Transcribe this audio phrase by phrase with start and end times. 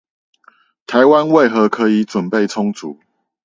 [0.87, 2.99] 台灣為何可以準備充足